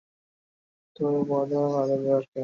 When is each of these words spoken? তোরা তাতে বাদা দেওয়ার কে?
তোরা 0.95 1.19
তাতে 1.21 1.55
বাদা 1.71 1.95
দেওয়ার 1.97 2.23
কে? 2.23 2.39